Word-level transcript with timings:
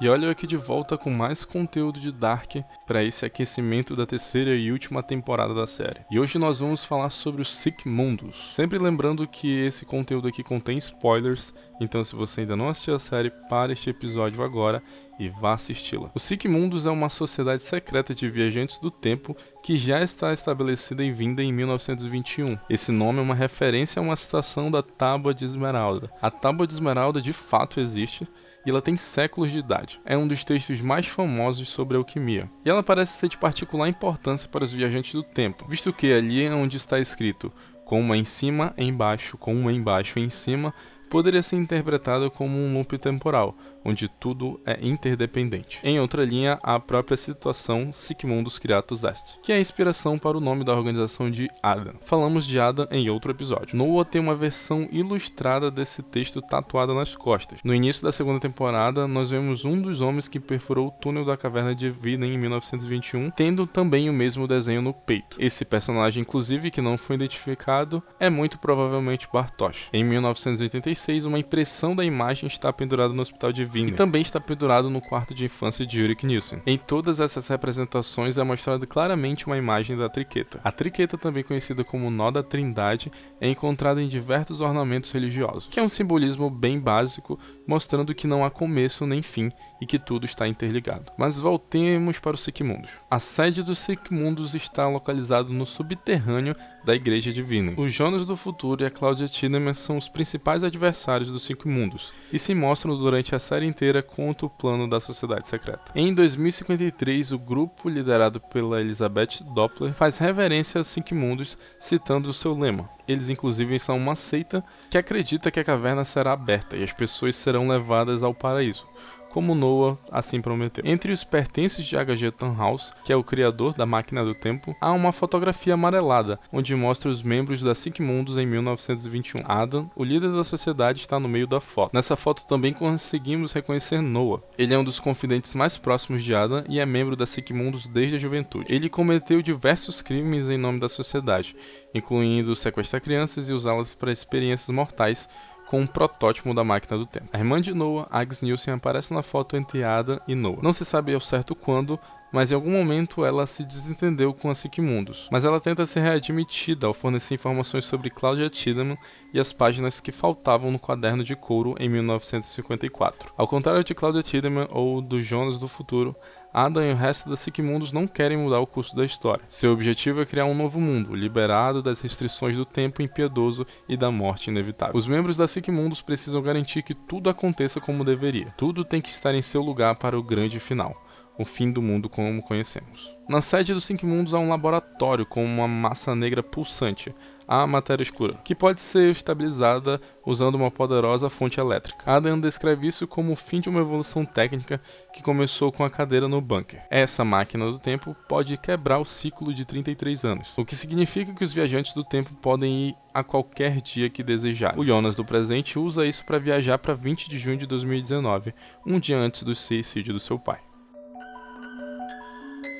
E 0.00 0.08
olha 0.08 0.26
eu 0.26 0.30
aqui 0.30 0.44
de 0.44 0.56
volta 0.56 0.98
com 0.98 1.08
mais 1.08 1.44
conteúdo 1.44 2.00
de 2.00 2.10
Dark 2.10 2.56
para 2.84 3.04
esse 3.04 3.24
aquecimento 3.24 3.94
da 3.94 4.04
terceira 4.04 4.54
e 4.54 4.72
última 4.72 5.04
temporada 5.04 5.54
da 5.54 5.68
série. 5.68 6.00
E 6.10 6.18
hoje 6.18 6.36
nós 6.36 6.58
vamos 6.58 6.84
falar 6.84 7.10
sobre 7.10 7.40
os 7.40 7.54
Sick 7.54 7.88
Mundos. 7.88 8.52
Sempre 8.52 8.78
lembrando 8.78 9.26
que 9.26 9.60
esse 9.60 9.86
conteúdo 9.86 10.26
aqui 10.26 10.42
contém 10.42 10.76
spoilers, 10.78 11.54
então 11.80 12.02
se 12.02 12.16
você 12.16 12.40
ainda 12.40 12.56
não 12.56 12.68
assistiu 12.68 12.96
a 12.96 12.98
série, 12.98 13.30
pare 13.48 13.72
este 13.72 13.88
episódio 13.88 14.42
agora 14.42 14.82
e 15.18 15.28
vá 15.28 15.54
assisti-la. 15.54 16.10
O 16.14 16.20
Sick 16.20 16.48
Mundos 16.48 16.86
é 16.86 16.90
uma 16.90 17.08
sociedade 17.08 17.62
secreta 17.62 18.14
de 18.14 18.28
viajantes 18.28 18.78
do 18.78 18.90
tempo 18.90 19.36
que 19.62 19.76
já 19.76 20.02
está 20.02 20.32
estabelecida 20.32 21.04
e 21.04 21.10
vinda 21.10 21.42
em 21.42 21.52
1921. 21.52 22.58
Esse 22.68 22.92
nome 22.92 23.18
é 23.18 23.22
uma 23.22 23.34
referência 23.34 24.00
a 24.00 24.02
uma 24.02 24.16
citação 24.16 24.70
da 24.70 24.82
Tábua 24.82 25.34
de 25.34 25.44
Esmeralda. 25.44 26.10
A 26.20 26.30
Tábua 26.30 26.66
de 26.66 26.74
Esmeralda 26.74 27.20
de 27.20 27.32
fato 27.32 27.80
existe 27.80 28.26
e 28.66 28.70
ela 28.70 28.80
tem 28.80 28.96
séculos 28.96 29.52
de 29.52 29.58
idade. 29.58 30.00
É 30.04 30.16
um 30.16 30.26
dos 30.26 30.44
textos 30.44 30.80
mais 30.80 31.06
famosos 31.06 31.68
sobre 31.68 31.96
alquimia. 31.96 32.50
E 32.64 32.70
ela 32.70 32.82
parece 32.82 33.18
ser 33.18 33.28
de 33.28 33.36
particular 33.36 33.88
importância 33.88 34.48
para 34.48 34.64
os 34.64 34.72
viajantes 34.72 35.12
do 35.12 35.22
tempo, 35.22 35.66
visto 35.68 35.92
que 35.92 36.12
ali 36.12 36.44
é 36.44 36.54
onde 36.54 36.76
está 36.76 36.98
escrito 36.98 37.52
com 37.84 38.00
uma 38.00 38.16
em 38.16 38.24
cima, 38.24 38.72
embaixo, 38.78 39.36
com 39.36 39.54
uma 39.54 39.72
embaixo 39.72 40.18
e 40.18 40.22
em 40.22 40.30
cima, 40.30 40.72
poderia 41.14 41.42
ser 41.42 41.54
interpretado 41.54 42.28
como 42.28 42.58
um 42.58 42.74
loop 42.76 42.98
temporal, 42.98 43.56
onde 43.84 44.08
tudo 44.08 44.60
é 44.66 44.76
interdependente. 44.84 45.78
Em 45.84 46.00
outra 46.00 46.24
linha, 46.24 46.58
a 46.60 46.80
própria 46.80 47.16
situação 47.16 47.92
Sigmundus 47.92 48.58
Creatus 48.58 49.04
Est, 49.04 49.38
que 49.40 49.52
é 49.52 49.54
a 49.54 49.60
inspiração 49.60 50.18
para 50.18 50.36
o 50.36 50.40
nome 50.40 50.64
da 50.64 50.74
organização 50.74 51.30
de 51.30 51.48
Adam. 51.62 51.94
Falamos 52.00 52.44
de 52.44 52.58
Adam 52.58 52.88
em 52.90 53.08
outro 53.10 53.30
episódio. 53.30 53.76
Noah 53.76 54.04
tem 54.04 54.20
uma 54.20 54.34
versão 54.34 54.88
ilustrada 54.90 55.70
desse 55.70 56.02
texto 56.02 56.42
tatuada 56.42 56.92
nas 56.92 57.14
costas. 57.14 57.60
No 57.62 57.72
início 57.72 58.02
da 58.02 58.10
segunda 58.10 58.40
temporada, 58.40 59.06
nós 59.06 59.30
vemos 59.30 59.64
um 59.64 59.80
dos 59.80 60.00
homens 60.00 60.26
que 60.26 60.40
perfurou 60.40 60.88
o 60.88 60.90
túnel 60.90 61.24
da 61.24 61.36
caverna 61.36 61.76
de 61.76 61.90
vida 61.90 62.26
em 62.26 62.36
1921, 62.36 63.30
tendo 63.30 63.68
também 63.68 64.10
o 64.10 64.12
mesmo 64.12 64.48
desenho 64.48 64.82
no 64.82 64.92
peito. 64.92 65.36
Esse 65.38 65.64
personagem, 65.64 66.22
inclusive, 66.22 66.72
que 66.72 66.80
não 66.80 66.98
foi 66.98 67.14
identificado, 67.14 68.02
é 68.18 68.28
muito 68.28 68.58
provavelmente 68.58 69.28
Bartosz. 69.32 69.90
Em 69.92 70.02
1986, 70.02 71.03
uma 71.26 71.38
impressão 71.38 71.94
da 71.94 72.04
imagem 72.04 72.46
está 72.46 72.72
pendurada 72.72 73.12
no 73.12 73.20
hospital 73.20 73.52
de 73.52 73.62
e 73.62 73.92
também 73.92 74.22
está 74.22 74.40
pendurado 74.40 74.88
no 74.88 75.00
quarto 75.00 75.34
de 75.34 75.44
infância 75.44 75.84
de 75.84 76.00
Ulrich 76.00 76.24
Nielsen. 76.24 76.62
Em 76.66 76.78
todas 76.78 77.20
essas 77.20 77.46
representações 77.48 78.38
é 78.38 78.42
mostrada 78.42 78.86
claramente 78.86 79.46
uma 79.46 79.58
imagem 79.58 79.96
da 79.96 80.08
triqueta. 80.08 80.60
A 80.64 80.72
triqueta, 80.72 81.18
também 81.18 81.44
conhecida 81.44 81.84
como 81.84 82.10
nó 82.10 82.30
da 82.30 82.42
trindade, 82.42 83.10
é 83.40 83.48
encontrada 83.48 84.00
em 84.00 84.08
diversos 84.08 84.60
ornamentos 84.60 85.10
religiosos, 85.10 85.66
que 85.66 85.78
é 85.78 85.82
um 85.82 85.88
simbolismo 85.88 86.48
bem 86.48 86.80
básico, 86.80 87.38
mostrando 87.66 88.14
que 88.14 88.26
não 88.26 88.44
há 88.44 88.50
começo 88.50 89.06
nem 89.06 89.20
fim 89.20 89.50
e 89.80 89.86
que 89.86 89.98
tudo 89.98 90.24
está 90.24 90.48
interligado. 90.48 91.12
Mas 91.18 91.38
voltemos 91.38 92.18
para 92.18 92.34
os 92.34 92.42
Sigmundos. 92.42 92.90
A 93.10 93.18
sede 93.18 93.62
dos 93.62 93.78
Sigmundos 93.78 94.54
está 94.54 94.88
localizada 94.88 95.50
no 95.50 95.66
subterrâneo 95.66 96.56
da 96.84 96.94
Igreja 96.94 97.32
Divina. 97.32 97.72
Os 97.76 97.92
Jonas 97.92 98.26
do 98.26 98.36
Futuro 98.36 98.82
e 98.82 98.86
a 98.86 98.90
Claudia 98.90 99.26
Tiedemann 99.26 99.74
são 99.74 99.96
os 99.96 100.08
principais 100.08 100.62
adversários 100.62 101.30
dos 101.30 101.44
Sigmundos 101.44 102.12
e 102.32 102.38
se 102.38 102.54
mostram 102.54 102.96
durante 102.96 103.34
a 103.34 103.38
série 103.38 103.66
inteira 103.66 104.02
contra 104.02 104.46
o 104.46 104.50
plano 104.50 104.88
da 104.88 105.00
sociedade 105.00 105.48
secreta. 105.48 105.92
Em 105.94 106.12
2053, 106.12 107.32
o 107.32 107.38
grupo 107.38 107.88
liderado 107.88 108.40
pela 108.40 108.80
Elizabeth 108.80 109.42
Doppler 109.54 109.94
faz 109.94 110.18
reverência 110.18 110.78
aos 110.78 110.88
cinco 110.88 111.14
mundos, 111.14 111.56
citando 111.78 112.28
o 112.28 112.34
seu 112.34 112.56
lema. 112.56 112.88
Eles, 113.06 113.28
inclusive, 113.28 113.78
são 113.78 113.96
uma 113.96 114.16
seita 114.16 114.64
que 114.90 114.96
acredita 114.96 115.50
que 115.50 115.60
a 115.60 115.64
caverna 115.64 116.04
será 116.04 116.32
aberta 116.32 116.76
e 116.76 116.82
as 116.82 116.92
pessoas 116.92 117.36
serão 117.36 117.68
levadas 117.68 118.22
ao 118.22 118.34
paraíso 118.34 118.86
como 119.34 119.52
Noah 119.52 119.98
assim 120.12 120.40
prometeu. 120.40 120.84
Entre 120.86 121.12
os 121.12 121.24
pertences 121.24 121.84
de 121.84 121.96
H.G. 121.96 122.30
Tannhaus, 122.30 122.92
que 123.02 123.12
é 123.12 123.16
o 123.16 123.24
criador 123.24 123.74
da 123.74 123.84
Máquina 123.84 124.24
do 124.24 124.32
Tempo, 124.32 124.76
há 124.80 124.92
uma 124.92 125.10
fotografia 125.10 125.74
amarelada, 125.74 126.38
onde 126.52 126.72
mostra 126.76 127.10
os 127.10 127.20
membros 127.20 127.60
da 127.60 127.74
Cinco 127.74 128.00
Mundos 128.00 128.38
em 128.38 128.46
1921. 128.46 129.40
Adam, 129.44 129.90
o 129.96 130.04
líder 130.04 130.30
da 130.30 130.44
sociedade, 130.44 131.00
está 131.00 131.18
no 131.18 131.28
meio 131.28 131.48
da 131.48 131.60
foto. 131.60 131.92
Nessa 131.92 132.14
foto 132.14 132.46
também 132.46 132.72
conseguimos 132.72 133.52
reconhecer 133.52 134.00
Noah. 134.00 134.40
Ele 134.56 134.72
é 134.72 134.78
um 134.78 134.84
dos 134.84 135.00
confidentes 135.00 135.52
mais 135.56 135.76
próximos 135.76 136.22
de 136.22 136.32
Adam 136.32 136.62
e 136.68 136.78
é 136.78 136.86
membro 136.86 137.16
da 137.16 137.26
Cinco 137.26 137.54
Mundos 137.54 137.88
desde 137.88 138.14
a 138.14 138.20
juventude. 138.20 138.72
Ele 138.72 138.88
cometeu 138.88 139.42
diversos 139.42 140.00
crimes 140.00 140.48
em 140.48 140.56
nome 140.56 140.78
da 140.78 140.88
sociedade, 140.88 141.56
incluindo 141.92 142.54
sequestrar 142.54 143.02
crianças 143.02 143.48
e 143.48 143.52
usá-las 143.52 143.96
para 143.96 144.12
experiências 144.12 144.70
mortais, 144.70 145.28
com 145.74 145.80
um 145.80 145.86
protótipo 145.88 146.54
da 146.54 146.62
máquina 146.62 146.96
do 146.96 147.04
tempo. 147.04 147.26
A 147.32 147.38
irmã 147.38 147.60
de 147.60 147.74
Noah, 147.74 148.06
Agnes 148.08 148.42
Nielsen, 148.42 148.74
aparece 148.74 149.12
na 149.12 149.24
foto 149.24 149.56
entre 149.56 149.82
Ada 149.82 150.22
e 150.28 150.32
Noah. 150.32 150.62
Não 150.62 150.72
se 150.72 150.84
sabe 150.84 151.12
ao 151.12 151.18
certo 151.18 151.52
quando, 151.52 151.98
mas 152.34 152.50
em 152.50 152.56
algum 152.56 152.72
momento 152.72 153.24
ela 153.24 153.46
se 153.46 153.64
desentendeu 153.64 154.34
com 154.34 154.50
a 154.50 154.56
Sigmundos. 154.56 155.28
Mas 155.30 155.44
ela 155.44 155.60
tenta 155.60 155.86
ser 155.86 156.00
readmitida 156.00 156.84
ao 156.84 156.92
fornecer 156.92 157.36
informações 157.36 157.84
sobre 157.84 158.10
Claudia 158.10 158.50
Tiedemann 158.50 158.98
e 159.32 159.38
as 159.38 159.52
páginas 159.52 160.00
que 160.00 160.10
faltavam 160.10 160.72
no 160.72 160.78
quaderno 160.80 161.22
de 161.22 161.36
couro 161.36 161.76
em 161.78 161.88
1954. 161.88 163.32
Ao 163.36 163.46
contrário 163.46 163.84
de 163.84 163.94
Claudia 163.94 164.20
Tiedemann 164.20 164.66
ou 164.72 165.00
do 165.00 165.22
Jonas 165.22 165.58
do 165.58 165.68
futuro, 165.68 166.12
Adam 166.52 166.82
e 166.82 166.92
o 166.92 166.96
resto 166.96 167.30
da 167.30 167.36
Sigmundos 167.36 167.92
não 167.92 168.04
querem 168.04 168.36
mudar 168.36 168.58
o 168.58 168.66
curso 168.66 168.96
da 168.96 169.04
história. 169.04 169.44
Seu 169.48 169.72
objetivo 169.72 170.20
é 170.20 170.26
criar 170.26 170.46
um 170.46 170.56
novo 170.56 170.80
mundo, 170.80 171.14
liberado 171.14 171.82
das 171.82 172.00
restrições 172.00 172.56
do 172.56 172.64
tempo 172.64 173.00
impiedoso 173.00 173.64
e 173.88 173.96
da 173.96 174.10
morte 174.10 174.50
inevitável. 174.50 174.96
Os 174.96 175.06
membros 175.06 175.36
da 175.36 175.46
Sigmundos 175.46 176.02
precisam 176.02 176.42
garantir 176.42 176.82
que 176.82 176.94
tudo 176.94 177.30
aconteça 177.30 177.80
como 177.80 178.04
deveria. 178.04 178.52
Tudo 178.56 178.84
tem 178.84 179.00
que 179.00 179.10
estar 179.10 179.32
em 179.36 179.42
seu 179.42 179.62
lugar 179.62 179.94
para 179.96 180.18
o 180.18 180.22
grande 180.22 180.58
final 180.58 181.00
o 181.38 181.44
fim 181.44 181.70
do 181.70 181.82
mundo 181.82 182.08
como 182.08 182.42
conhecemos. 182.42 183.16
Na 183.28 183.40
sede 183.40 183.72
dos 183.72 183.84
Cinco 183.84 184.06
Mundos 184.06 184.34
há 184.34 184.38
um 184.38 184.50
laboratório 184.50 185.24
com 185.24 185.44
uma 185.44 185.66
massa 185.66 186.14
negra 186.14 186.42
pulsante, 186.42 187.14
a 187.48 187.66
matéria 187.66 188.02
escura, 188.02 188.34
que 188.44 188.54
pode 188.54 188.80
ser 188.80 189.10
estabilizada 189.10 190.00
usando 190.24 190.54
uma 190.56 190.70
poderosa 190.70 191.30
fonte 191.30 191.58
elétrica. 191.58 192.10
Adam 192.10 192.38
descreve 192.38 192.86
isso 192.86 193.06
como 193.06 193.32
o 193.32 193.36
fim 193.36 193.60
de 193.60 193.68
uma 193.68 193.80
evolução 193.80 194.24
técnica 194.24 194.80
que 195.12 195.22
começou 195.22 195.72
com 195.72 195.84
a 195.84 195.90
cadeira 195.90 196.28
no 196.28 196.40
bunker. 196.40 196.82
Essa 196.90 197.24
máquina 197.24 197.70
do 197.70 197.78
tempo 197.78 198.14
pode 198.28 198.56
quebrar 198.56 198.98
o 198.98 199.04
ciclo 199.04 199.52
de 199.52 199.64
33 199.64 200.24
anos, 200.24 200.52
o 200.56 200.64
que 200.64 200.76
significa 200.76 201.34
que 201.34 201.44
os 201.44 201.52
viajantes 201.52 201.94
do 201.94 202.04
tempo 202.04 202.34
podem 202.36 202.88
ir 202.88 202.96
a 203.12 203.22
qualquer 203.22 203.80
dia 203.80 204.10
que 204.10 204.22
desejar. 204.22 204.78
O 204.78 204.84
Jonas 204.84 205.14
do 205.14 205.24
presente 205.24 205.78
usa 205.78 206.06
isso 206.06 206.24
para 206.24 206.38
viajar 206.38 206.78
para 206.78 206.94
20 206.94 207.28
de 207.28 207.38
junho 207.38 207.58
de 207.58 207.66
2019, 207.66 208.54
um 208.86 208.98
dia 208.98 209.18
antes 209.18 209.42
do 209.42 209.54
suicídio 209.54 210.12
do 210.12 210.20
seu 210.20 210.38
pai. 210.38 210.60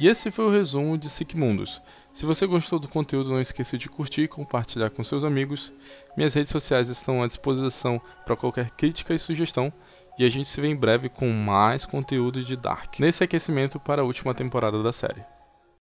E 0.00 0.06
esse 0.06 0.30
foi 0.30 0.44
o 0.44 0.50
resumo 0.50 0.96
de 0.96 1.10
Sigmundos. 1.10 1.82
Se 2.12 2.24
você 2.24 2.46
gostou 2.46 2.78
do 2.78 2.86
conteúdo, 2.86 3.30
não 3.30 3.40
esqueça 3.40 3.76
de 3.76 3.88
curtir 3.88 4.22
e 4.22 4.28
compartilhar 4.28 4.90
com 4.90 5.02
seus 5.02 5.24
amigos. 5.24 5.72
Minhas 6.16 6.34
redes 6.34 6.52
sociais 6.52 6.88
estão 6.88 7.22
à 7.22 7.26
disposição 7.26 8.00
para 8.24 8.36
qualquer 8.36 8.70
crítica 8.70 9.12
e 9.12 9.18
sugestão. 9.18 9.72
E 10.16 10.24
a 10.24 10.28
gente 10.28 10.46
se 10.46 10.60
vê 10.60 10.68
em 10.68 10.76
breve 10.76 11.08
com 11.08 11.28
mais 11.30 11.84
conteúdo 11.84 12.44
de 12.44 12.56
Dark, 12.56 12.98
nesse 13.00 13.24
aquecimento 13.24 13.80
para 13.80 14.02
a 14.02 14.04
última 14.04 14.34
temporada 14.34 14.82
da 14.82 14.92
série. 14.92 15.37